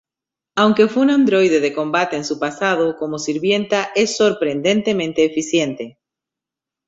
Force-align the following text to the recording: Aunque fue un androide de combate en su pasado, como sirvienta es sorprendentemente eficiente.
Aunque 0.55 0.87
fue 0.87 1.03
un 1.03 1.11
androide 1.11 1.59
de 1.59 1.73
combate 1.75 2.15
en 2.15 2.25
su 2.25 2.39
pasado, 2.39 2.97
como 2.97 3.19
sirvienta 3.19 3.91
es 3.93 4.17
sorprendentemente 4.17 5.23
eficiente. 5.23 5.99